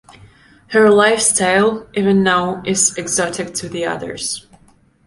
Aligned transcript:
Her 0.69 0.89
lifestyle, 0.89 1.87
even 1.93 2.23
now, 2.23 2.63
is 2.65 2.97
exotic 2.97 3.53
to 3.53 3.69
the 3.69 3.85
others. 3.85 4.47